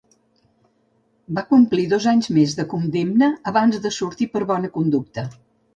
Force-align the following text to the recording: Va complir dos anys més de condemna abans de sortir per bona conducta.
Va 1.39 1.43
complir 1.51 1.85
dos 1.93 2.09
anys 2.13 2.31
més 2.39 2.57
de 2.61 2.67
condemna 2.75 3.33
abans 3.53 3.83
de 3.87 3.95
sortir 4.01 4.33
per 4.35 4.47
bona 4.55 4.75
conducta. 4.81 5.31